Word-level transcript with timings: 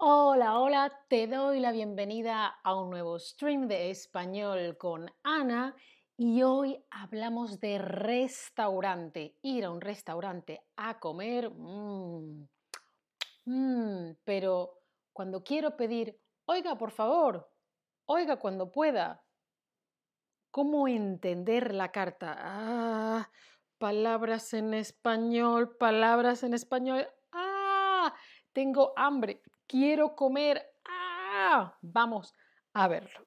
Hola, 0.00 0.60
hola, 0.60 0.96
te 1.08 1.26
doy 1.26 1.58
la 1.58 1.72
bienvenida 1.72 2.46
a 2.62 2.76
un 2.76 2.88
nuevo 2.88 3.18
stream 3.18 3.66
de 3.66 3.90
español 3.90 4.76
con 4.78 5.10
Ana 5.24 5.74
y 6.16 6.40
hoy 6.42 6.80
hablamos 6.88 7.58
de 7.58 7.78
restaurante, 7.78 9.36
ir 9.42 9.64
a 9.64 9.72
un 9.72 9.80
restaurante 9.80 10.62
a 10.76 11.00
comer, 11.00 11.50
mm, 11.50 12.48
mm, 13.46 14.16
pero 14.22 14.82
cuando 15.12 15.42
quiero 15.42 15.76
pedir, 15.76 16.16
oiga, 16.44 16.78
por 16.78 16.92
favor, 16.92 17.50
oiga, 18.06 18.36
cuando 18.36 18.70
pueda, 18.70 19.24
¿cómo 20.52 20.86
entender 20.86 21.74
la 21.74 21.90
carta? 21.90 22.36
Ah, 22.38 23.32
palabras 23.78 24.54
en 24.54 24.74
español, 24.74 25.76
palabras 25.76 26.44
en 26.44 26.54
español. 26.54 27.08
Ah, 27.32 28.14
tengo 28.52 28.92
hambre 28.94 29.42
quiero 29.68 30.16
comer. 30.16 30.66
¡Ah! 30.84 31.76
Vamos 31.82 32.34
a 32.72 32.88
verlo. 32.88 33.26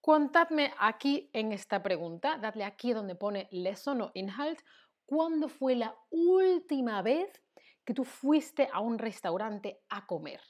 Contadme 0.00 0.72
aquí 0.78 1.28
en 1.32 1.52
esta 1.52 1.82
pregunta, 1.82 2.38
dadle 2.38 2.64
aquí 2.64 2.92
donde 2.92 3.16
pone 3.16 3.48
lesson 3.50 4.02
o 4.02 4.10
inhalt, 4.14 4.60
¿cuándo 5.04 5.48
fue 5.48 5.74
la 5.74 5.96
última 6.10 7.02
vez 7.02 7.42
que 7.84 7.94
tú 7.94 8.04
fuiste 8.04 8.68
a 8.72 8.80
un 8.80 8.98
restaurante 8.98 9.80
a 9.88 10.06
comer? 10.06 10.40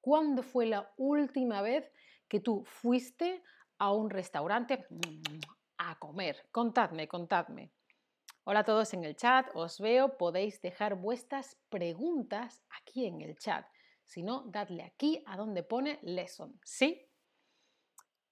¿Cuándo 0.00 0.42
fue 0.42 0.66
la 0.66 0.92
última 0.96 1.60
vez 1.60 1.90
que 2.28 2.40
tú 2.40 2.64
fuiste 2.64 3.42
a 3.78 3.92
un 3.92 4.10
restaurante 4.10 4.86
a 5.78 5.98
comer? 5.98 6.48
Contadme, 6.52 7.08
contadme. 7.08 7.72
Hola 8.44 8.60
a 8.60 8.64
todos 8.64 8.94
en 8.94 9.04
el 9.04 9.16
chat, 9.16 9.50
os 9.54 9.78
veo, 9.80 10.16
podéis 10.16 10.62
dejar 10.62 10.94
vuestras 10.94 11.58
preguntas 11.68 12.62
aquí 12.70 13.06
en 13.06 13.20
el 13.20 13.36
chat. 13.36 13.66
Si 14.08 14.22
no, 14.22 14.44
dadle 14.46 14.84
aquí 14.84 15.22
a 15.26 15.36
donde 15.36 15.62
pone 15.62 15.98
lesson. 16.02 16.58
¿Sí? 16.64 17.06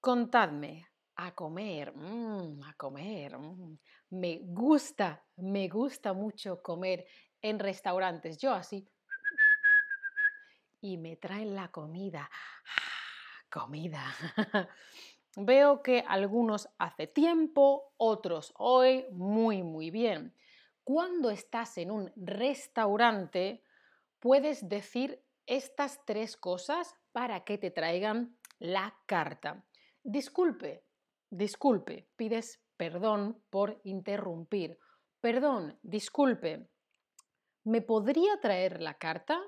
Contadme. 0.01 0.87
A 1.19 1.35
comer, 1.35 1.95
mm, 1.95 2.63
a 2.63 2.73
comer. 2.73 3.37
Mm. 3.37 3.77
Me 4.09 4.39
gusta, 4.43 5.23
me 5.35 5.67
gusta 5.67 6.13
mucho 6.13 6.63
comer 6.63 7.05
en 7.39 7.59
restaurantes. 7.59 8.39
Yo 8.39 8.53
así. 8.53 8.87
Y 10.81 10.97
me 10.97 11.17
traen 11.17 11.53
la 11.53 11.69
comida. 11.69 12.27
comida. 13.51 14.03
Veo 15.35 15.83
que 15.83 16.03
algunos 16.07 16.69
hace 16.79 17.05
tiempo, 17.05 17.93
otros 17.97 18.51
hoy, 18.57 19.05
muy, 19.11 19.61
muy 19.61 19.91
bien. 19.91 20.33
Cuando 20.83 21.29
estás 21.29 21.77
en 21.77 21.91
un 21.91 22.11
restaurante, 22.15 23.63
puedes 24.19 24.67
decir 24.67 25.26
estas 25.47 26.05
tres 26.05 26.37
cosas 26.37 26.95
para 27.11 27.43
que 27.43 27.57
te 27.57 27.71
traigan 27.71 28.37
la 28.59 28.95
carta. 29.05 29.65
Disculpe, 30.03 30.85
disculpe, 31.29 32.09
pides 32.15 32.61
perdón 32.77 33.43
por 33.49 33.81
interrumpir. 33.83 34.77
Perdón, 35.19 35.79
disculpe, 35.81 36.69
¿me 37.63 37.81
podría 37.81 38.39
traer 38.39 38.81
la 38.81 38.93
carta? 38.93 39.41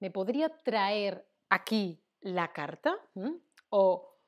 ¿Me 0.00 0.10
podría 0.10 0.50
traer 0.62 1.26
aquí 1.48 2.04
la 2.20 2.52
carta? 2.52 2.96
¿Mm? 3.14 3.36
¿O 3.70 4.18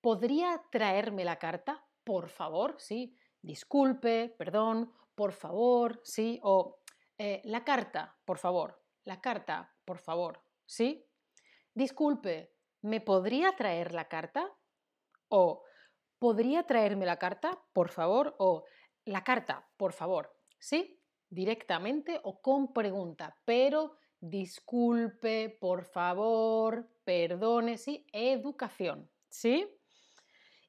podría 0.00 0.62
traerme 0.70 1.24
la 1.24 1.38
carta? 1.38 1.84
Por 2.02 2.28
favor, 2.28 2.74
sí. 2.78 3.16
Disculpe, 3.40 4.34
perdón, 4.36 4.92
por 5.14 5.32
favor, 5.32 6.00
sí. 6.02 6.40
O 6.42 6.80
eh, 7.18 7.40
la 7.44 7.64
carta, 7.64 8.16
por 8.24 8.38
favor. 8.38 8.82
La 9.04 9.20
carta, 9.20 9.72
por 9.84 9.98
favor. 9.98 10.45
¿Sí? 10.66 11.08
Disculpe, 11.72 12.52
¿me 12.82 13.00
podría 13.00 13.56
traer 13.56 13.94
la 13.94 14.08
carta? 14.08 14.52
O 15.28 15.64
¿podría 16.18 16.64
traerme 16.64 17.06
la 17.06 17.18
carta, 17.18 17.58
por 17.72 17.90
favor? 17.90 18.34
O 18.38 18.64
la 19.04 19.22
carta, 19.24 19.68
por 19.76 19.92
favor. 19.92 20.36
¿Sí? 20.58 21.00
Directamente 21.28 22.20
o 22.22 22.40
con 22.40 22.72
pregunta, 22.72 23.36
pero 23.44 23.98
disculpe, 24.20 25.56
por 25.60 25.84
favor, 25.84 26.88
perdone, 27.04 27.78
¿sí? 27.78 28.06
Educación, 28.12 29.10
¿sí? 29.28 29.68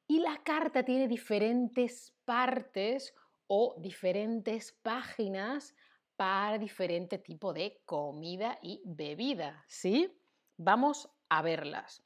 Y 0.06 0.20
la 0.20 0.42
carta 0.42 0.84
tiene 0.84 1.08
diferentes 1.08 2.14
partes 2.24 3.14
o 3.46 3.76
diferentes 3.78 4.72
páginas 4.72 5.74
para 6.18 6.58
diferente 6.58 7.18
tipo 7.18 7.52
de 7.52 7.80
comida 7.84 8.58
y 8.60 8.82
bebida, 8.84 9.64
¿sí? 9.68 10.20
Vamos 10.56 11.08
a 11.28 11.42
verlas. 11.42 12.02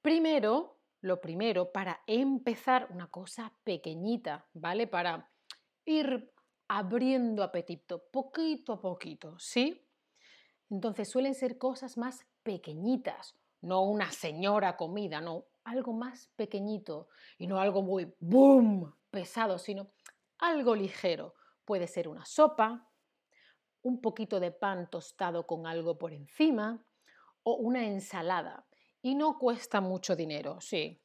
Primero, 0.00 0.78
lo 1.02 1.20
primero, 1.20 1.70
para 1.70 2.00
empezar, 2.06 2.88
una 2.90 3.08
cosa 3.08 3.52
pequeñita, 3.62 4.46
¿vale? 4.54 4.86
Para 4.86 5.30
ir 5.84 6.32
abriendo 6.66 7.42
apetito, 7.42 8.06
poquito 8.10 8.72
a 8.72 8.80
poquito, 8.80 9.38
¿sí? 9.38 9.86
Entonces 10.70 11.10
suelen 11.10 11.34
ser 11.34 11.58
cosas 11.58 11.98
más 11.98 12.26
pequeñitas, 12.42 13.36
no 13.60 13.82
una 13.82 14.12
señora 14.12 14.78
comida, 14.78 15.20
no, 15.20 15.44
algo 15.64 15.92
más 15.92 16.28
pequeñito 16.36 17.08
y 17.36 17.46
no 17.46 17.60
algo 17.60 17.82
muy 17.82 18.14
boom, 18.18 18.94
pesado, 19.10 19.58
sino 19.58 19.90
algo 20.38 20.74
ligero. 20.74 21.34
Puede 21.66 21.86
ser 21.86 22.08
una 22.08 22.24
sopa, 22.24 22.88
un 23.86 24.00
poquito 24.00 24.40
de 24.40 24.50
pan 24.50 24.90
tostado 24.90 25.46
con 25.46 25.64
algo 25.64 25.96
por 25.96 26.12
encima 26.12 26.84
o 27.44 27.54
una 27.54 27.86
ensalada. 27.86 28.66
Y 29.00 29.14
no 29.14 29.38
cuesta 29.38 29.80
mucho 29.80 30.16
dinero, 30.16 30.60
sí. 30.60 31.00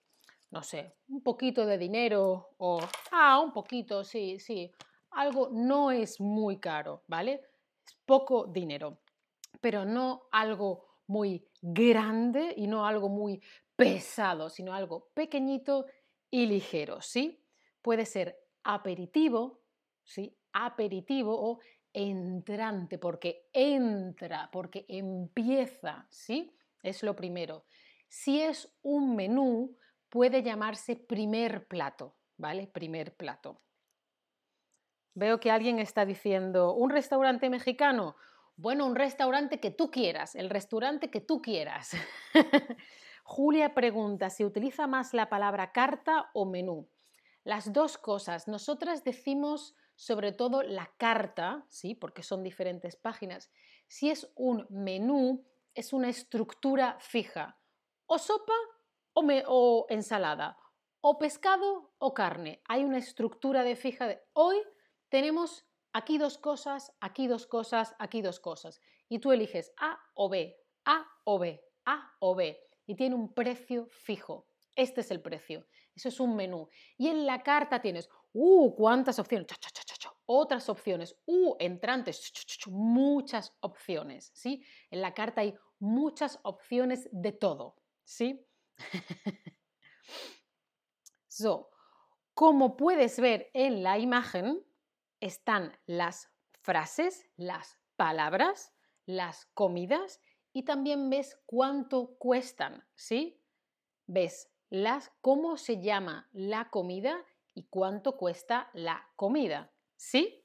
No 0.50 0.64
sé, 0.64 0.96
un 1.08 1.22
poquito 1.22 1.66
de 1.68 1.78
dinero 1.78 2.56
o... 2.58 2.80
Ah, 3.12 3.40
un 3.40 3.54
poquito, 3.54 4.04
sí, 4.04 4.40
sí. 4.40 4.72
Algo 5.12 5.50
no 5.52 5.92
es 5.92 6.20
muy 6.20 6.60
caro, 6.60 7.04
¿vale? 7.08 7.44
Es 7.86 7.96
poco 8.04 8.48
dinero, 8.48 9.02
pero 9.62 9.86
no 9.86 10.24
algo 10.32 10.88
muy 11.06 11.48
grande 11.62 12.56
y 12.58 12.66
no 12.66 12.88
algo 12.88 13.10
muy 13.10 13.40
pesado, 13.76 14.50
sino 14.50 14.74
algo 14.74 15.12
pequeñito 15.14 15.86
y 16.32 16.48
ligero, 16.48 17.00
¿sí? 17.02 17.46
Puede 17.84 18.08
ser 18.08 18.40
aperitivo, 18.64 19.62
¿sí? 20.04 20.36
Aperitivo 20.52 21.34
o 21.40 21.60
entrante, 21.94 22.98
porque 22.98 23.50
entra, 23.54 24.50
porque 24.52 24.86
empieza, 24.88 26.08
¿sí? 26.10 26.56
Es 26.82 27.04
lo 27.04 27.16
primero. 27.16 27.66
Si 28.08 28.42
es 28.42 28.74
un 28.82 29.16
menú, 29.16 29.78
puede 30.10 30.44
llamarse 30.44 30.96
primer 30.96 31.68
plato, 31.68 32.16
¿vale? 32.38 32.68
Primer 32.68 33.16
plato. 33.16 33.62
Veo 35.14 35.40
que 35.40 35.52
alguien 35.52 35.80
está 35.80 36.06
diciendo, 36.06 36.74
¿un 36.74 36.90
restaurante 36.90 37.50
mexicano? 37.50 38.16
Bueno, 38.56 38.86
un 38.86 38.96
restaurante 38.96 39.60
que 39.60 39.72
tú 39.72 39.92
quieras, 39.92 40.36
el 40.36 40.50
restaurante 40.50 41.10
que 41.10 41.22
tú 41.22 41.42
quieras. 41.42 41.92
Julia 43.24 43.74
pregunta 43.74 44.30
si 44.30 44.46
utiliza 44.46 44.88
más 44.88 45.14
la 45.14 45.30
palabra 45.30 45.72
carta 45.72 46.30
o 46.34 46.46
menú. 46.46 46.90
Las 47.44 47.74
dos 47.74 47.98
cosas. 47.98 48.48
Nosotras 48.48 49.04
decimos 49.04 49.76
sobre 50.02 50.32
todo 50.32 50.64
la 50.64 50.92
carta, 50.98 51.64
¿sí? 51.70 51.94
porque 51.94 52.24
son 52.24 52.42
diferentes 52.42 52.96
páginas. 52.96 53.52
Si 53.88 54.10
es 54.10 54.32
un 54.36 54.66
menú, 54.72 55.46
es 55.76 55.94
una 55.94 56.10
estructura 56.10 56.98
fija, 57.00 57.60
o 58.08 58.18
sopa 58.18 58.56
o, 59.14 59.86
ensalada, 59.90 60.58
o 61.02 61.20
pescado 61.20 61.94
o 62.00 62.16
carne. 62.16 62.64
Hay 62.68 62.84
una 62.84 62.98
estructura 62.98 63.64
de 63.64 63.76
fija 63.76 64.08
de 64.08 64.24
hoy 64.34 64.58
tenemos 65.10 65.68
aquí 65.94 66.18
dos 66.18 66.40
cosas, 66.40 66.92
aquí 67.00 67.28
dos 67.28 67.46
cosas, 67.46 67.94
aquí 68.00 68.24
dos 68.24 68.40
cosas. 68.40 68.82
Y 69.08 69.20
tú 69.20 69.32
eliges 69.32 69.72
A 69.78 70.00
o 70.16 70.30
B, 70.30 70.58
A 70.84 71.06
o 71.26 71.38
B, 71.38 71.64
A 71.86 72.12
o 72.20 72.34
B. 72.34 72.60
Y 72.88 72.96
tiene 72.96 73.14
un 73.14 73.36
precio 73.36 73.86
fijo. 73.92 74.48
Este 74.76 75.02
es 75.02 75.12
el 75.12 75.22
precio. 75.22 75.68
Eso 75.96 76.10
es 76.10 76.20
un 76.20 76.36
menú. 76.36 76.70
Y 76.98 77.10
en 77.10 77.26
la 77.28 77.44
carta 77.44 77.82
tienes, 77.82 78.10
¡uh! 78.34 78.74
¿Cuántas 78.76 79.20
opciones? 79.20 79.48
Otras 80.34 80.70
opciones, 80.70 81.18
¡uh! 81.26 81.58
Entrantes, 81.60 82.32
muchas 82.68 83.54
opciones, 83.60 84.32
¿sí? 84.34 84.64
En 84.90 85.02
la 85.02 85.14
carta 85.14 85.42
hay 85.42 85.54
muchas 85.78 86.40
opciones 86.44 87.10
de 87.12 87.34
todo, 87.34 87.76
¿sí? 88.06 88.48
so, 91.28 91.70
como 92.34 92.78
puedes 92.78 93.20
ver 93.20 93.50
en 93.54 93.84
la 93.84 94.00
imagen, 94.00 94.66
están 95.20 95.78
las 95.86 96.32
frases, 96.62 97.30
las 97.36 97.78
palabras, 97.98 98.74
las 99.06 99.48
comidas 99.54 100.22
y 100.54 100.64
también 100.64 101.10
ves 101.10 101.42
cuánto 101.46 102.16
cuestan, 102.18 102.88
¿sí? 102.96 103.44
Ves 104.08 104.50
las, 104.70 105.12
cómo 105.20 105.58
se 105.58 105.82
llama 105.82 106.30
la 106.32 106.70
comida 106.70 107.22
y 107.54 107.64
cuánto 107.64 108.16
cuesta 108.16 108.70
la 108.72 109.12
comida. 109.18 109.74
¿Sí? 110.02 110.44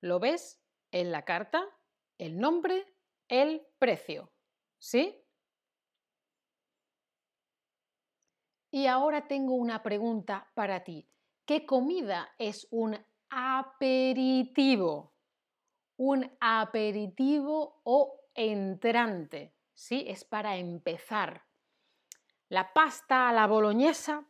¿Lo 0.00 0.18
ves 0.18 0.60
en 0.90 1.12
la 1.12 1.24
carta? 1.24 1.64
El 2.18 2.38
nombre, 2.38 2.92
el 3.28 3.64
precio. 3.78 4.32
¿sí? 4.80 5.24
Y 8.72 8.86
ahora 8.86 9.28
tengo 9.28 9.54
una 9.54 9.84
pregunta 9.84 10.50
para 10.54 10.82
ti. 10.82 11.08
¿Qué 11.44 11.64
comida 11.64 12.34
es 12.36 12.66
un 12.72 12.98
aperitivo? 13.28 15.14
Un 15.96 16.36
aperitivo 16.40 17.80
o 17.84 18.28
entrante, 18.34 19.54
¿sí? 19.72 20.04
Es 20.08 20.24
para 20.24 20.56
empezar. 20.56 21.46
La 22.48 22.72
pasta 22.72 23.28
a 23.28 23.32
la 23.32 23.46
boloñesa, 23.46 24.26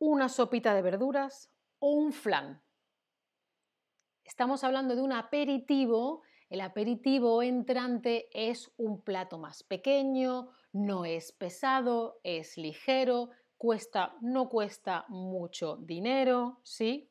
una 0.00 0.28
sopita 0.28 0.74
de 0.74 0.82
verduras 0.82 1.52
o 1.78 1.92
un 1.92 2.12
flan. 2.12 2.60
Estamos 4.28 4.62
hablando 4.62 4.94
de 4.94 5.00
un 5.00 5.12
aperitivo. 5.12 6.20
El 6.50 6.60
aperitivo 6.60 7.42
entrante 7.42 8.28
es 8.34 8.70
un 8.76 9.00
plato 9.00 9.38
más 9.38 9.62
pequeño, 9.62 10.50
no 10.70 11.06
es 11.06 11.32
pesado, 11.32 12.20
es 12.22 12.58
ligero, 12.58 13.30
cuesta, 13.56 14.16
no 14.20 14.50
cuesta 14.50 15.06
mucho 15.08 15.78
dinero, 15.78 16.60
¿sí? 16.62 17.10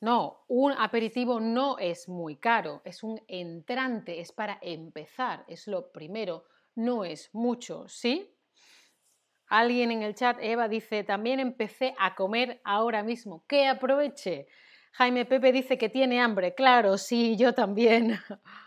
No, 0.00 0.46
un 0.48 0.72
aperitivo 0.72 1.38
no 1.38 1.76
es 1.76 2.08
muy 2.08 2.36
caro, 2.36 2.80
es 2.82 3.02
un 3.02 3.20
entrante, 3.28 4.20
es 4.20 4.32
para 4.32 4.58
empezar, 4.62 5.44
es 5.48 5.66
lo 5.66 5.92
primero, 5.92 6.46
no 6.76 7.04
es 7.04 7.28
mucho, 7.34 7.86
¿sí? 7.88 8.34
Alguien 9.48 9.90
en 9.90 10.02
el 10.02 10.14
chat, 10.14 10.38
Eva, 10.40 10.66
dice, 10.66 11.04
también 11.04 11.40
empecé 11.40 11.94
a 11.98 12.14
comer 12.14 12.62
ahora 12.64 13.02
mismo, 13.02 13.44
que 13.46 13.66
aproveche. 13.66 14.48
Jaime 14.92 15.24
Pepe 15.24 15.52
dice 15.52 15.78
que 15.78 15.88
tiene 15.88 16.20
hambre, 16.20 16.54
claro, 16.54 16.98
sí, 16.98 17.36
yo 17.36 17.54
también. 17.54 18.18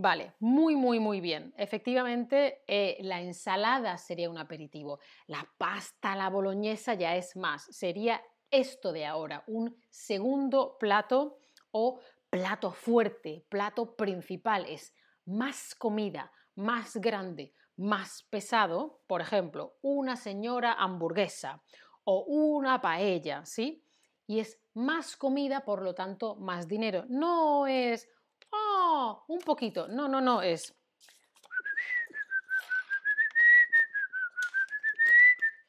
Vale, 0.00 0.34
muy, 0.38 0.76
muy, 0.76 1.00
muy 1.00 1.20
bien. 1.20 1.52
Efectivamente, 1.56 2.62
eh, 2.68 2.98
la 3.00 3.20
ensalada 3.20 3.98
sería 3.98 4.30
un 4.30 4.38
aperitivo. 4.38 5.00
La 5.26 5.44
pasta, 5.58 6.14
la 6.14 6.30
boloñesa 6.30 6.94
ya 6.94 7.16
es 7.16 7.34
más. 7.36 7.64
Sería 7.64 8.22
esto 8.48 8.92
de 8.92 9.06
ahora, 9.06 9.42
un 9.48 9.76
segundo 9.90 10.76
plato 10.78 11.40
o 11.72 11.98
plato 12.30 12.70
fuerte, 12.70 13.44
plato 13.48 13.96
principal. 13.96 14.66
Es 14.66 14.94
más 15.24 15.74
comida, 15.74 16.30
más 16.54 16.96
grande, 16.98 17.52
más 17.76 18.22
pesado. 18.30 19.02
Por 19.08 19.20
ejemplo, 19.20 19.78
una 19.82 20.14
señora 20.14 20.74
hamburguesa 20.74 21.60
o 22.04 22.24
una 22.24 22.80
paella, 22.80 23.44
¿sí? 23.44 23.84
Y 24.28 24.38
es 24.38 24.60
más 24.74 25.16
comida, 25.16 25.64
por 25.64 25.82
lo 25.82 25.94
tanto, 25.94 26.36
más 26.36 26.68
dinero. 26.68 27.04
No 27.08 27.66
es 27.66 28.08
¡Oh! 28.50 29.24
Un 29.28 29.40
poquito. 29.40 29.88
No, 29.88 30.08
no, 30.08 30.20
no, 30.20 30.42
es... 30.42 30.74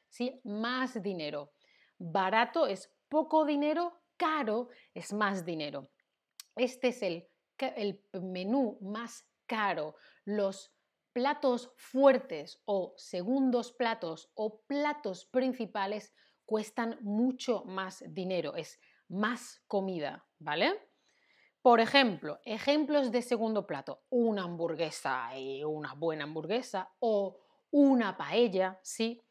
¿Sí? 0.09 0.41
Más 0.43 1.01
dinero. 1.01 1.53
Barato 1.97 2.67
es 2.67 2.93
poco 3.07 3.45
dinero, 3.45 4.01
caro 4.17 4.69
es 4.93 5.13
más 5.13 5.45
dinero. 5.45 5.91
Este 6.55 6.89
es 6.89 7.01
el, 7.01 7.29
el 7.57 8.03
menú 8.21 8.77
más 8.81 9.25
caro. 9.45 9.95
Los 10.25 10.73
platos 11.13 11.71
fuertes 11.77 12.61
o 12.65 12.93
segundos 12.97 13.71
platos 13.73 14.29
o 14.35 14.61
platos 14.63 15.25
principales 15.25 16.13
cuestan 16.49 16.97
mucho 17.01 17.63
más 17.65 18.03
dinero, 18.07 18.55
es 18.55 18.79
más 19.07 19.61
comida, 19.67 20.25
¿vale? 20.39 20.81
Por 21.61 21.79
ejemplo, 21.79 22.39
ejemplos 22.43 23.11
de 23.11 23.21
segundo 23.21 23.67
plato, 23.67 24.01
una 24.09 24.45
hamburguesa 24.45 25.37
y 25.37 25.63
una 25.63 25.93
buena 25.93 26.23
hamburguesa 26.23 26.89
o 26.97 27.37
una 27.69 28.17
paella, 28.17 28.79
¿sí? 28.81 29.21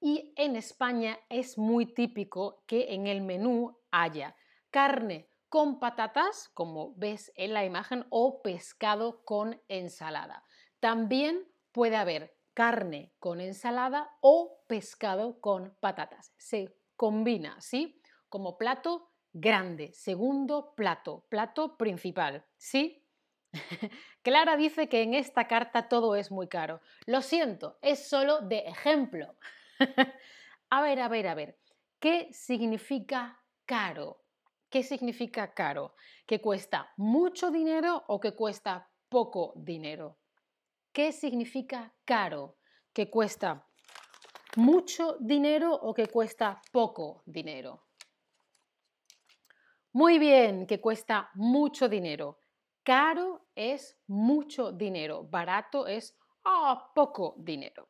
Y 0.00 0.32
en 0.36 0.54
España 0.54 1.18
es 1.28 1.58
muy 1.58 1.86
típico 1.86 2.62
que 2.68 2.94
en 2.94 3.08
el 3.08 3.20
menú 3.20 3.76
haya 3.90 4.36
carne 4.70 5.28
con 5.48 5.80
patatas, 5.80 6.50
como 6.54 6.94
ves 6.94 7.32
en 7.34 7.52
la 7.52 7.64
imagen, 7.64 8.06
o 8.10 8.42
pescado 8.42 9.24
con 9.24 9.60
ensalada. 9.66 10.44
También 10.78 11.52
puede 11.72 11.96
haber 11.96 12.38
carne 12.54 13.12
con 13.18 13.40
ensalada 13.40 14.16
o 14.20 14.62
pescado 14.66 15.40
con 15.40 15.76
patatas. 15.80 16.32
Se 16.38 16.76
combina, 16.96 17.60
¿sí? 17.60 18.00
Como 18.28 18.58
plato 18.58 19.10
grande, 19.32 19.92
segundo 19.92 20.74
plato, 20.74 21.24
plato 21.28 21.76
principal, 21.76 22.44
¿sí? 22.56 23.04
Clara 24.22 24.56
dice 24.56 24.88
que 24.88 25.02
en 25.02 25.14
esta 25.14 25.46
carta 25.48 25.88
todo 25.88 26.14
es 26.16 26.30
muy 26.30 26.48
caro. 26.48 26.80
Lo 27.06 27.22
siento, 27.22 27.78
es 27.82 28.08
solo 28.08 28.40
de 28.40 28.60
ejemplo. 28.60 29.36
a 30.70 30.82
ver, 30.82 31.00
a 31.00 31.08
ver, 31.08 31.28
a 31.28 31.34
ver. 31.34 31.58
¿Qué 31.98 32.28
significa 32.32 33.42
caro? 33.66 34.24
¿Qué 34.68 34.82
significa 34.82 35.52
caro? 35.52 35.94
¿Que 36.26 36.40
cuesta 36.40 36.92
mucho 36.96 37.50
dinero 37.50 38.04
o 38.06 38.20
que 38.20 38.34
cuesta 38.34 38.88
poco 39.08 39.52
dinero? 39.56 40.19
¿Qué 40.92 41.12
significa 41.12 41.92
caro? 42.04 42.56
¿Que 42.92 43.08
cuesta 43.08 43.64
mucho 44.56 45.16
dinero 45.20 45.72
o 45.72 45.94
que 45.94 46.08
cuesta 46.08 46.60
poco 46.72 47.22
dinero? 47.26 47.84
Muy 49.92 50.18
bien, 50.18 50.66
que 50.66 50.80
cuesta 50.80 51.30
mucho 51.34 51.88
dinero. 51.88 52.40
Caro 52.82 53.46
es 53.54 53.96
mucho 54.08 54.72
dinero, 54.72 55.22
barato 55.22 55.86
es 55.86 56.16
ah, 56.44 56.90
poco 56.94 57.34
dinero. 57.38 57.88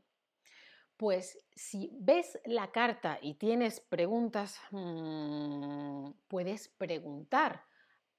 Pues 0.97 1.39
si 1.55 1.89
ves 1.93 2.39
la 2.45 2.71
carta 2.71 3.19
y 3.23 3.35
tienes 3.35 3.81
preguntas, 3.81 4.61
mm, 4.73 6.11
puedes 6.29 6.69
preguntar 6.69 7.65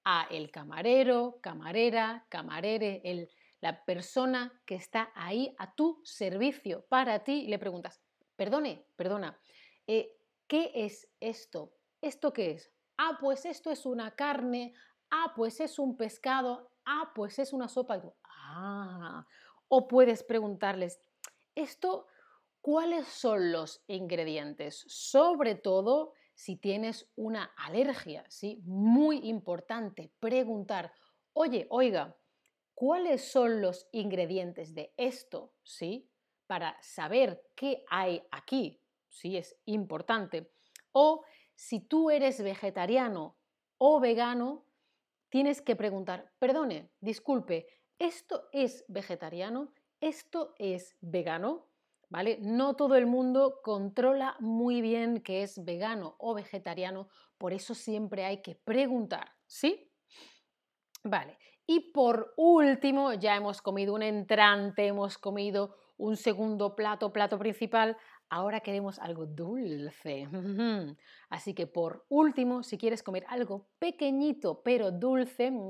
a 0.03 0.25
el 0.31 0.49
camarero, 0.49 1.37
camarera, 1.41 2.25
camarere, 2.29 3.01
el, 3.03 3.29
la 3.61 3.85
persona 3.85 4.51
que 4.65 4.75
está 4.75 5.11
ahí 5.15 5.55
a 5.57 5.73
tu 5.75 6.01
servicio 6.03 6.85
para 6.89 7.23
ti 7.23 7.43
y 7.43 7.47
le 7.47 7.59
preguntas, 7.59 8.01
perdone, 8.35 8.85
perdona, 8.95 9.39
eh, 9.87 10.17
¿qué 10.47 10.71
es 10.73 11.07
esto? 11.19 11.73
¿Esto 12.01 12.33
qué 12.33 12.51
es? 12.51 12.71
ah, 13.01 13.17
pues 13.19 13.45
esto 13.45 13.71
es 13.71 13.85
una 13.85 14.11
carne, 14.11 14.73
ah, 15.09 15.33
pues 15.35 15.59
es 15.59 15.79
un 15.79 15.97
pescado, 15.97 16.71
ah, 16.85 17.11
pues 17.15 17.39
es 17.39 17.51
una 17.51 17.67
sopa. 17.67 18.01
ah, 18.23 19.25
o 19.67 19.87
puedes 19.87 20.23
preguntarles, 20.23 20.99
esto, 21.55 22.07
¿cuáles 22.61 23.07
son 23.07 23.51
los 23.51 23.83
ingredientes? 23.87 24.83
Sobre 24.87 25.55
todo 25.55 26.13
si 26.35 26.57
tienes 26.57 27.09
una 27.15 27.45
alergia, 27.57 28.25
¿sí? 28.29 28.61
Muy 28.65 29.17
importante 29.29 30.13
preguntar, 30.19 30.93
oye, 31.33 31.67
oiga, 31.69 32.15
¿cuáles 32.81 33.31
son 33.31 33.61
los 33.61 33.87
ingredientes 33.91 34.73
de 34.73 34.91
esto? 34.97 35.53
¿Sí? 35.61 36.09
Para 36.47 36.81
saber 36.81 37.43
qué 37.55 37.85
hay 37.87 38.23
aquí, 38.31 38.81
¿sí? 39.07 39.37
Es 39.37 39.55
importante. 39.65 40.51
O 40.91 41.23
si 41.53 41.81
tú 41.81 42.09
eres 42.09 42.41
vegetariano 42.41 43.37
o 43.77 43.99
vegano, 43.99 44.65
tienes 45.29 45.61
que 45.61 45.75
preguntar, 45.75 46.33
perdone, 46.39 46.89
disculpe, 46.99 47.67
¿esto 47.99 48.49
es 48.51 48.83
vegetariano? 48.87 49.71
¿Esto 49.99 50.55
es 50.57 50.97
vegano? 51.01 51.67
¿Vale? 52.09 52.39
No 52.41 52.75
todo 52.75 52.95
el 52.95 53.05
mundo 53.05 53.61
controla 53.61 54.35
muy 54.39 54.81
bien 54.81 55.21
qué 55.21 55.43
es 55.43 55.63
vegano 55.63 56.15
o 56.17 56.33
vegetariano, 56.33 57.09
por 57.37 57.53
eso 57.53 57.75
siempre 57.75 58.25
hay 58.25 58.41
que 58.41 58.55
preguntar, 58.55 59.35
¿sí? 59.45 59.87
Vale, 61.03 61.37
y 61.71 61.79
por 61.79 62.33
último, 62.35 63.13
ya 63.13 63.35
hemos 63.35 63.61
comido 63.61 63.93
un 63.93 64.03
entrante, 64.03 64.87
hemos 64.87 65.17
comido 65.17 65.75
un 65.97 66.17
segundo 66.17 66.75
plato, 66.75 67.13
plato 67.13 67.37
principal, 67.39 67.97
Ahora 68.33 68.61
queremos 68.61 68.97
algo 68.99 69.25
dulce. 69.25 70.29
Así 71.29 71.53
que 71.53 71.67
por 71.67 72.05
último, 72.07 72.63
si 72.63 72.77
quieres 72.77 73.03
comer 73.03 73.25
algo 73.27 73.67
pequeñito 73.77 74.61
pero 74.63 74.89
dulce 74.89 75.51
mm, 75.51 75.69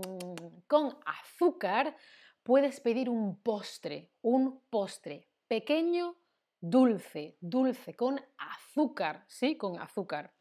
con 0.68 0.96
azúcar, 1.04 1.98
puedes 2.44 2.80
pedir 2.80 3.10
un 3.10 3.42
postre, 3.42 4.12
un 4.22 4.62
postre 4.70 5.28
pequeño, 5.48 6.16
dulce, 6.60 7.36
dulce, 7.42 7.96
con 7.96 8.22
azúcar, 8.38 9.26
¿sí? 9.28 9.58
Con 9.58 9.80
azúcar. 9.80 10.32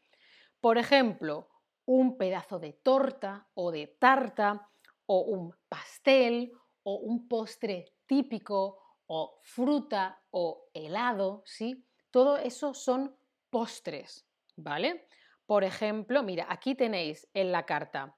Por 0.59 0.77
ejemplo, 0.77 1.49
un 1.85 2.19
pedazo 2.19 2.59
de 2.59 2.73
torta 2.73 3.47
o 3.55 3.71
de 3.71 3.87
tarta 3.87 4.70
o 5.13 5.23
un 5.23 5.53
pastel 5.67 6.53
o 6.83 6.95
un 6.99 7.27
postre 7.27 7.95
típico 8.05 8.79
o 9.07 9.41
fruta 9.43 10.23
o 10.31 10.69
helado, 10.73 11.43
¿sí? 11.45 11.85
Todo 12.09 12.37
eso 12.37 12.73
son 12.73 13.13
postres, 13.49 14.25
¿vale? 14.55 15.09
Por 15.45 15.65
ejemplo, 15.65 16.23
mira, 16.23 16.45
aquí 16.47 16.75
tenéis 16.75 17.27
en 17.33 17.51
la 17.51 17.65
carta 17.65 18.15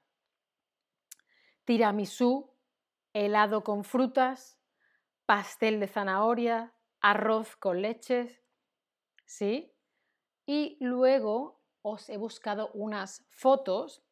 tiramisú, 1.64 2.54
helado 3.12 3.64
con 3.64 3.82
frutas, 3.82 4.60
pastel 5.26 5.80
de 5.80 5.88
zanahoria, 5.88 6.74
arroz 7.00 7.56
con 7.56 7.82
leches, 7.82 8.40
¿sí? 9.24 9.74
Y 10.46 10.76
luego 10.78 11.60
os 11.82 12.08
he 12.08 12.18
buscado 12.18 12.70
unas 12.72 13.26
fotos, 13.30 14.03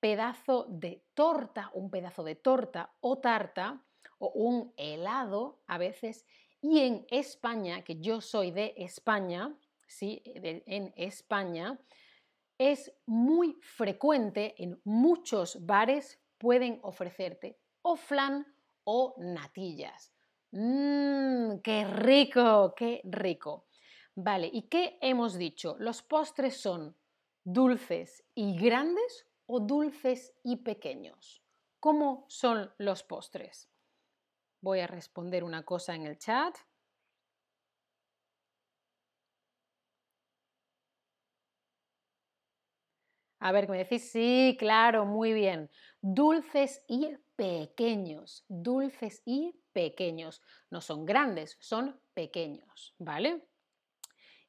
pedazo 0.00 0.66
de 0.68 1.04
torta, 1.14 1.70
un 1.74 1.90
pedazo 1.90 2.24
de 2.24 2.34
torta 2.34 2.92
o 3.00 3.18
tarta, 3.18 3.82
o 4.18 4.28
un 4.34 4.72
helado 4.76 5.60
a 5.66 5.78
veces, 5.78 6.26
y 6.60 6.80
en 6.80 7.06
España, 7.10 7.82
que 7.82 8.00
yo 8.00 8.20
soy 8.20 8.50
de 8.50 8.74
España, 8.76 9.54
¿sí? 9.86 10.22
en 10.24 10.92
España, 10.96 11.78
es 12.58 12.92
muy 13.06 13.58
frecuente 13.62 14.54
en 14.58 14.78
muchos 14.84 15.64
bares 15.64 16.20
pueden 16.36 16.78
ofrecerte 16.82 17.58
o 17.82 17.96
flan 17.96 18.46
o 18.84 19.14
natillas. 19.18 20.12
Mmm, 20.52 21.58
qué 21.62 21.84
rico, 21.84 22.74
qué 22.76 23.00
rico. 23.04 23.66
Vale, 24.14 24.50
¿y 24.52 24.62
qué 24.62 24.98
hemos 25.00 25.38
dicho? 25.38 25.76
¿Los 25.78 26.02
postres 26.02 26.56
son 26.56 26.96
dulces 27.44 28.24
y 28.34 28.56
grandes 28.56 29.26
o 29.52 29.58
dulces 29.58 30.32
y 30.44 30.58
pequeños? 30.58 31.42
¿Cómo 31.80 32.24
son 32.28 32.72
los 32.78 33.02
postres? 33.02 33.68
Voy 34.60 34.78
a 34.78 34.86
responder 34.86 35.42
una 35.42 35.64
cosa 35.64 35.96
en 35.96 36.06
el 36.06 36.18
chat. 36.18 36.56
A 43.40 43.50
ver, 43.50 43.66
¿qué 43.66 43.72
me 43.72 43.78
decís? 43.78 44.12
Sí, 44.12 44.56
claro, 44.56 45.04
muy 45.04 45.32
bien. 45.32 45.68
Dulces 46.00 46.84
y 46.86 47.08
pequeños, 47.34 48.44
dulces 48.48 49.22
y 49.24 49.58
pequeños. 49.72 50.42
No 50.70 50.80
son 50.80 51.04
grandes, 51.04 51.56
son 51.58 51.98
pequeños, 52.14 52.94
¿vale? 52.98 53.48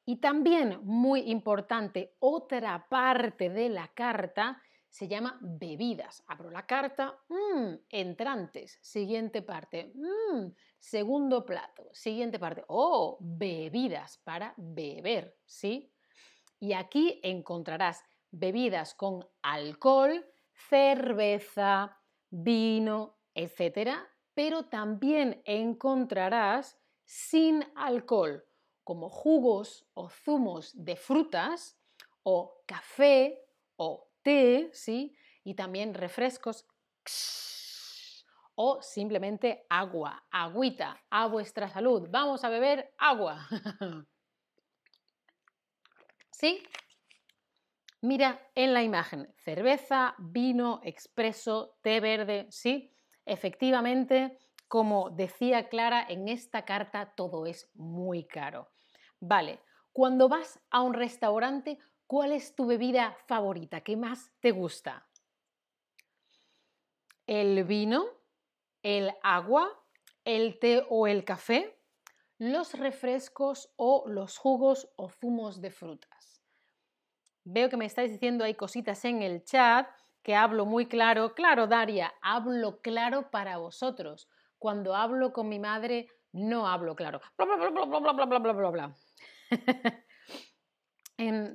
Y 0.05 0.17
también, 0.17 0.79
muy 0.83 1.21
importante, 1.31 2.15
otra 2.19 2.87
parte 2.89 3.49
de 3.49 3.69
la 3.69 3.87
carta 3.87 4.61
se 4.91 5.07
llama 5.07 5.39
bebidas. 5.41 6.21
Abro 6.27 6.51
la 6.51 6.67
carta, 6.67 7.17
mmm, 7.29 7.75
entrantes, 7.89 8.77
siguiente 8.81 9.41
parte, 9.41 9.93
mmm, 9.95 10.49
segundo 10.77 11.45
plato, 11.45 11.89
siguiente 11.93 12.37
parte, 12.37 12.65
oh, 12.67 13.17
bebidas 13.21 14.17
para 14.17 14.53
beber, 14.57 15.39
¿sí? 15.45 15.93
Y 16.59 16.73
aquí 16.73 17.21
encontrarás 17.23 18.03
bebidas 18.31 18.93
con 18.93 19.25
alcohol, 19.41 20.25
cerveza, 20.69 21.97
vino, 22.29 23.17
etcétera, 23.33 24.05
pero 24.33 24.65
también 24.65 25.41
encontrarás 25.45 26.77
sin 27.05 27.65
alcohol, 27.75 28.45
como 28.83 29.09
jugos 29.09 29.87
o 29.93 30.09
zumos 30.09 30.71
de 30.75 30.97
frutas, 30.97 31.77
o 32.23 32.61
café, 32.67 33.41
o 33.77 34.10
té, 34.21 34.69
¿sí? 34.73 35.15
Y 35.43 35.55
también 35.55 35.93
refrescos, 35.93 36.67
o 38.55 38.81
simplemente 38.81 39.65
agua, 39.69 40.23
agüita, 40.29 41.01
a 41.09 41.27
vuestra 41.27 41.69
salud. 41.69 42.07
Vamos 42.09 42.43
a 42.43 42.49
beber 42.49 42.93
agua. 42.97 43.47
¿Sí? 46.31 46.63
Mira 48.01 48.39
en 48.55 48.73
la 48.73 48.83
imagen, 48.83 49.31
cerveza, 49.37 50.15
vino, 50.17 50.79
expreso, 50.83 51.77
té 51.81 51.99
verde, 51.99 52.47
¿sí? 52.49 52.91
Efectivamente, 53.25 54.39
como 54.67 55.11
decía 55.11 55.69
Clara, 55.69 56.05
en 56.09 56.27
esta 56.27 56.65
carta 56.65 57.13
todo 57.15 57.45
es 57.45 57.69
muy 57.75 58.25
caro. 58.25 58.71
Vale, 59.19 59.59
cuando 59.93 60.29
vas 60.29 60.59
a 60.71 60.81
un 60.81 60.93
restaurante, 60.93 61.77
¿cuál 62.11 62.33
es 62.33 62.55
tu 62.55 62.65
bebida 62.65 63.15
favorita? 63.25 63.79
¿Qué 63.79 63.95
más 63.95 64.33
te 64.41 64.51
gusta? 64.51 65.07
¿El 67.25 67.63
vino? 67.63 68.03
¿El 68.83 69.13
agua? 69.23 69.81
¿El 70.25 70.59
té 70.59 70.85
o 70.89 71.07
el 71.07 71.23
café? 71.23 71.79
¿Los 72.37 72.73
refrescos 72.73 73.71
o 73.77 74.03
los 74.07 74.37
jugos 74.37 74.89
o 74.97 75.07
zumos 75.07 75.61
de 75.61 75.71
frutas? 75.71 76.43
Veo 77.45 77.69
que 77.69 77.77
me 77.77 77.85
estáis 77.85 78.11
diciendo 78.11 78.43
hay 78.43 78.55
cositas 78.55 79.05
en 79.05 79.21
el 79.21 79.45
chat 79.45 79.87
que 80.21 80.35
hablo 80.35 80.65
muy 80.65 80.87
claro. 80.87 81.33
Claro, 81.33 81.67
Daria, 81.67 82.13
hablo 82.21 82.81
claro 82.81 83.31
para 83.31 83.55
vosotros. 83.55 84.27
Cuando 84.59 84.95
hablo 84.95 85.31
con 85.31 85.47
mi 85.47 85.59
madre, 85.59 86.09
no 86.33 86.67
hablo 86.67 86.93
claro. 86.93 87.21
Bla, 87.37 87.45
bla, 87.45 87.69
bla, 87.69 87.85
bla, 87.85 87.99
bla, 88.11 88.25
bla, 88.25 88.39
bla, 88.39 88.51
bla, 88.51 88.69
bla. 88.69 88.95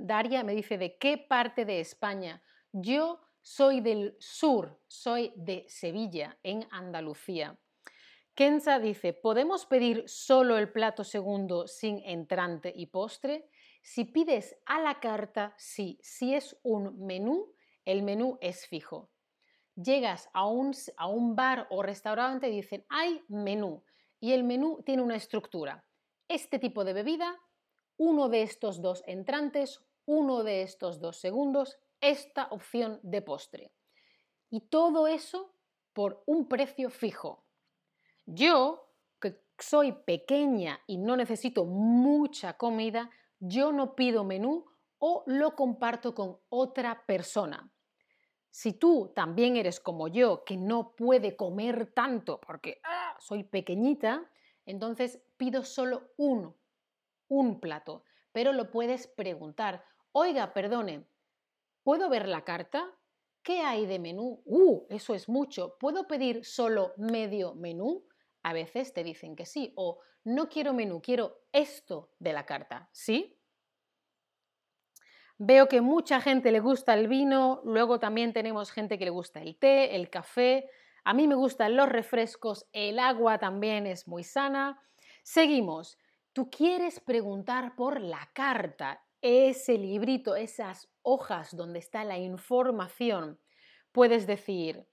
Daria 0.00 0.44
me 0.44 0.54
dice, 0.54 0.78
¿de 0.78 0.96
qué 0.96 1.18
parte 1.18 1.64
de 1.64 1.80
España? 1.80 2.42
Yo 2.72 3.20
soy 3.40 3.80
del 3.80 4.16
sur, 4.18 4.80
soy 4.86 5.32
de 5.36 5.64
Sevilla, 5.68 6.38
en 6.42 6.66
Andalucía. 6.70 7.58
Kenza 8.34 8.78
dice, 8.78 9.12
¿podemos 9.12 9.66
pedir 9.66 10.04
solo 10.06 10.58
el 10.58 10.70
plato 10.70 11.04
segundo 11.04 11.66
sin 11.66 12.02
entrante 12.04 12.72
y 12.74 12.86
postre? 12.86 13.48
Si 13.82 14.04
pides 14.04 14.56
a 14.66 14.80
la 14.80 15.00
carta, 15.00 15.54
sí. 15.56 15.98
Si 16.02 16.34
es 16.34 16.56
un 16.62 17.06
menú, 17.06 17.54
el 17.84 18.02
menú 18.02 18.36
es 18.40 18.66
fijo. 18.66 19.10
Llegas 19.74 20.28
a 20.32 20.46
un, 20.46 20.72
a 20.96 21.06
un 21.06 21.34
bar 21.34 21.66
o 21.70 21.82
restaurante 21.82 22.48
y 22.48 22.56
dicen, 22.56 22.84
hay 22.88 23.22
menú. 23.28 23.84
Y 24.20 24.32
el 24.32 24.44
menú 24.44 24.82
tiene 24.84 25.02
una 25.02 25.16
estructura. 25.16 25.86
Este 26.28 26.58
tipo 26.58 26.84
de 26.84 26.92
bebida, 26.92 27.40
uno 27.98 28.28
de 28.28 28.42
estos 28.42 28.80
dos 28.80 29.02
entrantes, 29.06 29.80
uno 30.04 30.44
de 30.44 30.62
estos 30.62 31.00
dos 31.00 31.16
segundos, 31.16 31.78
esta 32.00 32.46
opción 32.50 33.00
de 33.02 33.22
postre. 33.22 33.72
Y 34.50 34.60
todo 34.60 35.06
eso 35.06 35.52
por 35.92 36.22
un 36.26 36.48
precio 36.48 36.90
fijo. 36.90 37.44
Yo, 38.26 38.92
que 39.20 39.40
soy 39.58 39.92
pequeña 39.92 40.80
y 40.86 40.98
no 40.98 41.16
necesito 41.16 41.64
mucha 41.64 42.56
comida, 42.56 43.10
yo 43.40 43.72
no 43.72 43.94
pido 43.94 44.24
menú 44.24 44.66
o 44.98 45.24
lo 45.26 45.54
comparto 45.54 46.14
con 46.14 46.38
otra 46.48 47.04
persona. 47.06 47.70
Si 48.50 48.72
tú 48.72 49.12
también 49.14 49.56
eres 49.56 49.80
como 49.80 50.08
yo, 50.08 50.44
que 50.44 50.56
no 50.56 50.94
puede 50.96 51.36
comer 51.36 51.92
tanto 51.92 52.40
porque 52.40 52.80
ah, 52.84 53.14
soy 53.18 53.44
pequeñita, 53.44 54.30
entonces 54.64 55.20
pido 55.36 55.62
solo 55.62 56.10
uno, 56.16 56.56
un 57.28 57.60
plato, 57.60 58.04
pero 58.32 58.52
lo 58.52 58.70
puedes 58.70 59.06
preguntar. 59.06 59.84
Oiga, 60.12 60.52
perdone, 60.52 61.06
¿puedo 61.82 62.08
ver 62.08 62.28
la 62.28 62.44
carta? 62.44 62.92
¿Qué 63.42 63.60
hay 63.60 63.86
de 63.86 63.98
menú? 63.98 64.42
Uh, 64.44 64.86
eso 64.90 65.14
es 65.14 65.28
mucho. 65.28 65.76
¿Puedo 65.78 66.06
pedir 66.06 66.44
solo 66.44 66.94
medio 66.96 67.54
menú? 67.54 68.06
A 68.42 68.52
veces 68.52 68.92
te 68.92 69.04
dicen 69.04 69.36
que 69.36 69.46
sí, 69.46 69.72
o 69.76 70.00
no 70.24 70.48
quiero 70.48 70.72
menú, 70.72 71.00
quiero 71.00 71.42
esto 71.52 72.10
de 72.18 72.32
la 72.32 72.44
carta, 72.44 72.88
¿sí? 72.92 73.40
Veo 75.38 75.68
que 75.68 75.80
mucha 75.80 76.20
gente 76.20 76.50
le 76.50 76.60
gusta 76.60 76.94
el 76.94 77.08
vino, 77.08 77.60
luego 77.64 78.00
también 78.00 78.32
tenemos 78.32 78.70
gente 78.70 78.98
que 78.98 79.04
le 79.04 79.10
gusta 79.10 79.42
el 79.42 79.58
té, 79.58 79.94
el 79.94 80.08
café, 80.08 80.70
a 81.06 81.14
mí 81.14 81.28
me 81.28 81.36
gustan 81.36 81.76
los 81.76 81.88
refrescos, 81.88 82.66
el 82.72 82.98
agua 82.98 83.38
también 83.38 83.86
es 83.86 84.08
muy 84.08 84.24
sana. 84.24 84.82
Seguimos. 85.22 85.98
Tú 86.36 86.50
quieres 86.50 87.00
preguntar 87.00 87.74
por 87.76 87.98
la 87.98 88.28
carta, 88.34 89.02
ese 89.22 89.78
librito, 89.78 90.36
esas 90.36 90.86
hojas 91.00 91.56
donde 91.56 91.78
está 91.78 92.04
la 92.04 92.18
información. 92.18 93.40
Puedes 93.90 94.26
decir, 94.26 94.86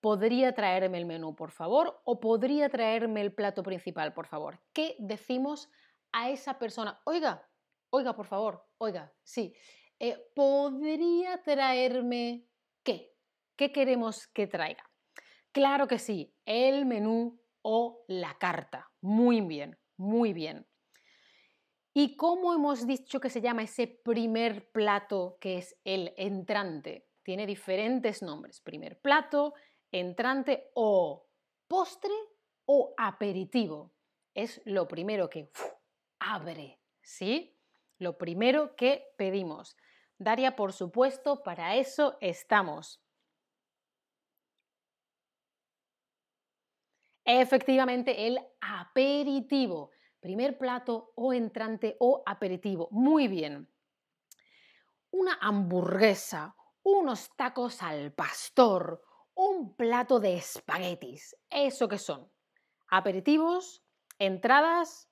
¿podría 0.00 0.56
traerme 0.56 0.98
el 0.98 1.06
menú, 1.06 1.36
por 1.36 1.52
favor? 1.52 2.00
¿O 2.02 2.18
podría 2.18 2.68
traerme 2.68 3.20
el 3.20 3.32
plato 3.32 3.62
principal, 3.62 4.12
por 4.12 4.26
favor? 4.26 4.60
¿Qué 4.72 4.96
decimos 4.98 5.70
a 6.10 6.30
esa 6.30 6.58
persona? 6.58 7.00
Oiga, 7.04 7.48
oiga, 7.90 8.16
por 8.16 8.26
favor, 8.26 8.66
oiga, 8.78 9.14
sí. 9.22 9.54
Eh, 10.00 10.18
¿Podría 10.34 11.40
traerme 11.44 12.48
qué? 12.82 13.14
¿Qué 13.54 13.70
queremos 13.70 14.26
que 14.26 14.48
traiga? 14.48 14.82
Claro 15.52 15.86
que 15.86 16.00
sí, 16.00 16.34
el 16.44 16.86
menú 16.86 17.40
o 17.62 18.04
la 18.08 18.36
carta. 18.36 18.90
Muy 19.00 19.42
bien, 19.42 19.78
muy 19.96 20.32
bien. 20.32 20.66
¿Y 22.00 22.14
cómo 22.14 22.54
hemos 22.54 22.86
dicho 22.86 23.18
que 23.18 23.28
se 23.28 23.40
llama 23.40 23.64
ese 23.64 23.88
primer 23.88 24.70
plato 24.70 25.36
que 25.40 25.58
es 25.58 25.76
el 25.82 26.14
entrante? 26.16 27.08
Tiene 27.24 27.44
diferentes 27.44 28.22
nombres. 28.22 28.60
Primer 28.60 29.00
plato, 29.00 29.54
entrante 29.90 30.70
o 30.74 31.26
postre 31.66 32.14
o 32.66 32.94
aperitivo. 32.96 33.90
Es 34.32 34.62
lo 34.64 34.86
primero 34.86 35.28
que 35.28 35.50
abre, 36.20 36.78
¿sí? 37.02 37.58
Lo 37.98 38.16
primero 38.16 38.76
que 38.76 39.08
pedimos. 39.16 39.76
Daria, 40.18 40.54
por 40.54 40.72
supuesto, 40.72 41.42
para 41.42 41.74
eso 41.74 42.16
estamos. 42.20 43.02
Efectivamente, 47.24 48.28
el 48.28 48.38
aperitivo. 48.60 49.90
Primer 50.20 50.58
plato 50.58 51.12
o 51.14 51.32
entrante 51.32 51.96
o 52.00 52.22
aperitivo. 52.26 52.88
Muy 52.90 53.28
bien. 53.28 53.68
Una 55.10 55.38
hamburguesa, 55.40 56.56
unos 56.82 57.30
tacos 57.36 57.82
al 57.82 58.12
pastor, 58.12 59.02
un 59.34 59.76
plato 59.76 60.18
de 60.18 60.36
espaguetis. 60.36 61.36
¿Eso 61.48 61.88
qué 61.88 61.98
son? 61.98 62.30
Aperitivos, 62.88 63.84
entradas, 64.18 65.08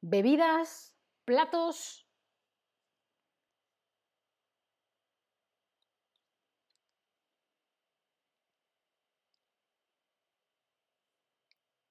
bebidas, 0.00 0.96
platos. 1.24 2.07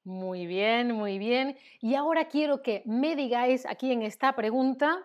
Muy 0.08 0.46
bien, 0.48 0.94
muy 0.94 1.20
bien. 1.20 1.58
Y 1.82 1.96
ahora 1.96 2.30
quiero 2.30 2.62
que 2.62 2.82
me 2.86 3.18
digáis 3.18 3.66
aquí 3.66 3.92
en 3.92 4.04
esta 4.04 4.38
pregunta 4.38 5.04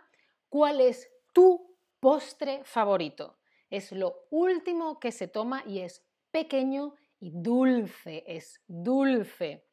cuál 0.49 0.81
es 0.81 1.11
tu 1.33 1.77
postre 1.99 2.63
favorito. 2.63 3.37
Es 3.69 3.91
lo 3.91 4.15
último 4.31 5.01
que 5.01 5.11
se 5.11 5.27
toma 5.27 5.65
y 5.67 5.81
es 5.81 6.07
pequeño 6.31 6.95
y 7.19 7.33
dulce, 7.35 8.23
es 8.29 8.63
dulce. 8.69 9.67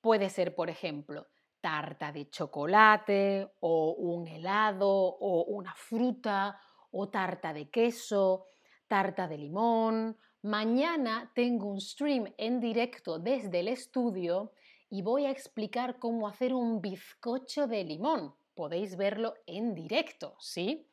Puede 0.00 0.28
ser, 0.28 0.56
por 0.56 0.70
ejemplo, 0.70 1.28
tarta 1.60 2.10
de 2.10 2.28
chocolate 2.28 3.48
o 3.60 3.92
un 3.92 4.26
helado 4.26 4.90
o 4.90 5.44
una 5.44 5.72
fruta 5.76 6.58
o 6.90 7.08
tarta 7.10 7.52
de 7.52 7.70
queso, 7.70 8.48
tarta 8.88 9.28
de 9.28 9.38
limón, 9.38 10.18
Mañana 10.42 11.30
tengo 11.36 11.68
un 11.68 11.80
stream 11.80 12.34
en 12.36 12.58
directo 12.58 13.20
desde 13.20 13.60
el 13.60 13.68
estudio 13.68 14.50
y 14.90 15.00
voy 15.00 15.24
a 15.24 15.30
explicar 15.30 16.00
cómo 16.00 16.26
hacer 16.26 16.52
un 16.52 16.80
bizcocho 16.80 17.68
de 17.68 17.84
limón. 17.84 18.34
Podéis 18.52 18.96
verlo 18.96 19.34
en 19.46 19.72
directo, 19.72 20.34
¿sí? 20.40 20.90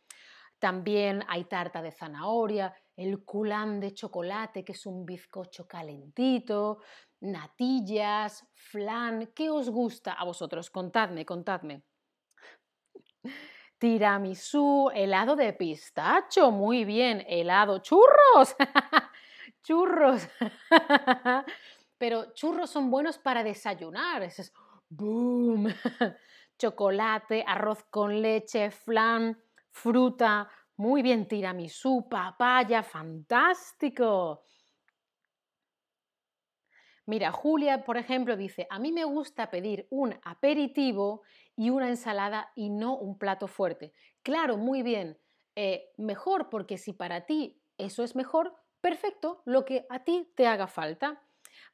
También 0.59 1.23
hay 1.27 1.45
tarta 1.45 1.81
de 1.81 1.91
zanahoria, 1.91 2.75
el 2.95 3.25
culán 3.25 3.79
de 3.79 3.91
chocolate, 3.95 4.63
que 4.63 4.73
es 4.73 4.85
un 4.85 5.03
bizcocho 5.03 5.67
calentito, 5.67 6.81
natillas, 7.21 8.45
flan. 8.53 9.31
¿Qué 9.33 9.49
os 9.49 9.71
gusta 9.71 10.13
a 10.13 10.25
vosotros? 10.25 10.69
Contadme, 10.69 11.25
contadme. 11.25 11.81
Tiramisú, 13.79 14.91
helado 14.93 15.35
de 15.35 15.53
pistacho, 15.53 16.51
muy 16.51 16.83
bien, 16.85 17.25
helado 17.27 17.79
churros. 17.79 18.55
churros. 19.63 20.27
Pero 21.97 22.33
churros 22.33 22.69
son 22.69 22.89
buenos 22.89 23.17
para 23.17 23.43
desayunar. 23.43 24.23
es 24.23 24.53
boom. 24.89 25.67
Chocolate, 26.57 27.43
arroz 27.47 27.83
con 27.89 28.21
leche, 28.21 28.71
flan, 28.71 29.37
fruta. 29.71 30.49
Muy 30.77 31.01
bien, 31.01 31.27
tiramisú, 31.27 32.07
papaya, 32.09 32.83
fantástico. 32.83 34.43
Mira, 37.05 37.31
Julia, 37.31 37.83
por 37.85 37.97
ejemplo, 37.97 38.37
dice, 38.37 38.67
a 38.69 38.77
mí 38.77 38.91
me 38.91 39.03
gusta 39.03 39.49
pedir 39.49 39.87
un 39.89 40.15
aperitivo 40.23 41.23
y 41.55 41.71
una 41.71 41.89
ensalada 41.89 42.51
y 42.55 42.69
no 42.69 42.95
un 42.97 43.17
plato 43.17 43.47
fuerte. 43.47 43.93
Claro, 44.21 44.57
muy 44.57 44.83
bien. 44.83 45.17
Eh, 45.55 45.89
mejor 45.97 46.49
porque 46.49 46.77
si 46.77 46.93
para 46.93 47.25
ti 47.25 47.59
eso 47.77 48.03
es 48.03 48.15
mejor, 48.15 48.53
Perfecto, 48.81 49.41
lo 49.45 49.65
que 49.65 49.85
a 49.89 50.03
ti 50.03 50.31
te 50.35 50.47
haga 50.47 50.67
falta. 50.67 51.21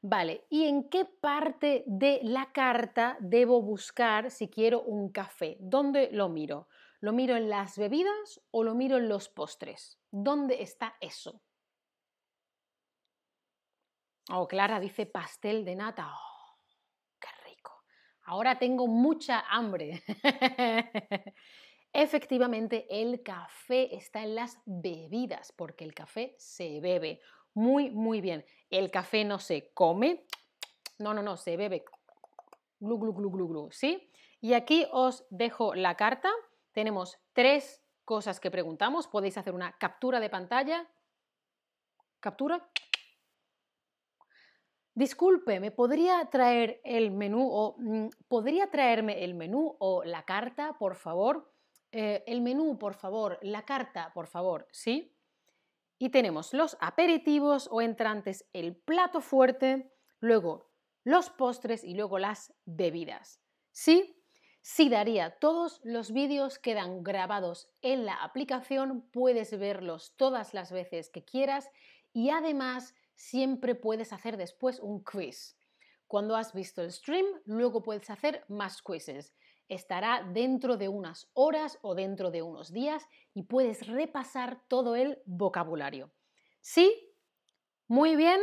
Vale, 0.01 0.45
¿y 0.49 0.65
en 0.65 0.89
qué 0.89 1.05
parte 1.05 1.83
de 1.87 2.19
la 2.23 2.51
carta 2.51 3.17
debo 3.19 3.61
buscar 3.61 4.31
si 4.31 4.49
quiero 4.49 4.81
un 4.81 5.11
café? 5.11 5.57
¿Dónde 5.59 6.09
lo 6.11 6.29
miro? 6.29 6.67
¿Lo 7.01 7.13
miro 7.13 7.35
en 7.35 7.49
las 7.49 7.77
bebidas 7.77 8.41
o 8.51 8.63
lo 8.63 8.73
miro 8.73 8.97
en 8.97 9.09
los 9.09 9.29
postres? 9.29 9.99
¿Dónde 10.11 10.61
está 10.63 10.95
eso? 10.99 11.41
Oh, 14.31 14.47
Clara 14.47 14.79
dice 14.79 15.05
pastel 15.05 15.63
de 15.65 15.75
nata. 15.75 16.07
Oh, 16.11 16.57
qué 17.19 17.27
rico. 17.45 17.83
Ahora 18.23 18.57
tengo 18.57 18.87
mucha 18.87 19.41
hambre. 19.41 20.03
Efectivamente, 21.97 22.87
el 22.89 23.23
café 23.23 23.95
está 23.95 24.21
en 24.21 24.35
las 24.35 24.59
bebidas, 24.65 25.53
porque 25.53 25.85
el 25.85 25.93
café 25.93 26.35
se 26.37 26.81
bebe. 26.81 27.21
Muy, 27.53 27.89
muy 27.89 28.19
bien. 28.19 28.43
El 28.69 28.91
café 28.91 29.23
no 29.23 29.39
se 29.39 29.71
come, 29.73 30.25
no, 30.99 31.13
no, 31.13 31.23
no, 31.23 31.37
se 31.37 31.55
bebe. 31.55 31.85
Glu, 32.81 32.99
glu, 32.99 33.13
glu, 33.13 33.31
glu, 33.31 33.47
glu, 33.47 33.71
¿sí? 33.71 34.11
Y 34.41 34.55
aquí 34.55 34.85
os 34.91 35.25
dejo 35.29 35.73
la 35.73 35.95
carta. 35.95 36.29
Tenemos 36.73 37.17
tres 37.31 37.81
cosas 38.03 38.41
que 38.41 38.51
preguntamos. 38.51 39.07
Podéis 39.07 39.37
hacer 39.37 39.55
una 39.55 39.71
captura 39.77 40.19
de 40.19 40.29
pantalla. 40.29 40.85
Captura. 42.19 42.69
Disculpe, 44.93 45.61
¿me 45.61 45.71
podría 45.71 46.25
traer 46.25 46.81
el 46.83 47.11
menú 47.11 47.47
o 47.49 47.77
mm, 47.77 48.09
podría 48.27 48.69
traerme 48.69 49.23
el 49.23 49.33
menú 49.33 49.77
o 49.79 50.03
la 50.03 50.23
carta, 50.23 50.75
por 50.77 50.95
favor? 50.95 51.54
Eh, 51.97 52.25
el 52.27 52.41
menú, 52.41 52.77
por 52.77 52.93
favor, 52.93 53.39
la 53.41 53.63
carta, 53.63 54.11
por 54.13 54.27
favor, 54.27 54.67
¿sí? 54.69 55.15
Y 55.97 56.09
tenemos 56.09 56.53
los 56.53 56.75
aperitivos 56.81 57.69
o 57.71 57.79
entrantes, 57.79 58.45
el 58.51 58.75
plato 58.75 59.21
fuerte, 59.21 59.93
luego 60.19 60.73
los 61.05 61.29
postres 61.29 61.85
y 61.85 61.93
luego 61.93 62.19
las 62.19 62.53
bebidas. 62.65 63.39
¿Sí? 63.71 64.21
Sí, 64.61 64.89
Daría, 64.89 65.39
todos 65.39 65.79
los 65.85 66.11
vídeos 66.11 66.59
quedan 66.59 67.01
grabados 67.01 67.69
en 67.81 68.05
la 68.05 68.15
aplicación, 68.15 69.09
puedes 69.13 69.57
verlos 69.57 70.17
todas 70.17 70.53
las 70.53 70.73
veces 70.73 71.09
que 71.09 71.23
quieras 71.23 71.71
y 72.11 72.29
además 72.29 72.93
siempre 73.15 73.73
puedes 73.73 74.11
hacer 74.11 74.35
después 74.35 74.81
un 74.81 75.01
quiz. 75.01 75.57
Cuando 76.07 76.35
has 76.35 76.51
visto 76.51 76.81
el 76.81 76.91
stream, 76.91 77.25
luego 77.45 77.81
puedes 77.81 78.09
hacer 78.09 78.43
más 78.49 78.81
quizzes 78.81 79.33
estará 79.67 80.23
dentro 80.33 80.77
de 80.77 80.87
unas 80.87 81.29
horas 81.33 81.79
o 81.81 81.95
dentro 81.95 82.31
de 82.31 82.41
unos 82.41 82.71
días 82.71 83.07
y 83.33 83.43
puedes 83.43 83.87
repasar 83.87 84.61
todo 84.67 84.95
el 84.95 85.21
vocabulario. 85.25 86.11
¿Sí? 86.61 86.93
Muy 87.87 88.15
bien. 88.15 88.39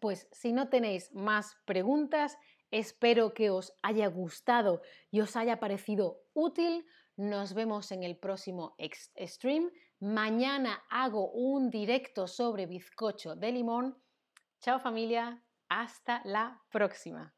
Pues 0.00 0.28
si 0.32 0.52
no 0.52 0.68
tenéis 0.68 1.12
más 1.12 1.56
preguntas, 1.64 2.38
espero 2.70 3.34
que 3.34 3.50
os 3.50 3.72
haya 3.82 4.06
gustado 4.08 4.82
y 5.10 5.20
os 5.20 5.36
haya 5.36 5.58
parecido 5.60 6.22
útil. 6.32 6.86
Nos 7.16 7.54
vemos 7.54 7.92
en 7.92 8.02
el 8.02 8.16
próximo 8.16 8.76
stream. 9.18 9.70
Mañana 10.00 10.82
hago 10.88 11.30
un 11.32 11.70
directo 11.70 12.26
sobre 12.26 12.66
bizcocho 12.66 13.36
de 13.36 13.52
limón. 13.52 14.02
Chao 14.60 14.78
familia, 14.78 15.42
hasta 15.68 16.22
la 16.24 16.62
próxima. 16.70 17.34